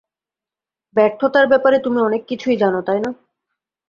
ব্যর্থতার 0.95 1.45
ব্যাপারে 1.47 1.77
তুমি 1.79 1.99
অনেক 2.01 2.21
কিছুই 2.25 2.57
জানো, 2.57 2.79
তাই 2.81 2.99
না? 2.99 3.11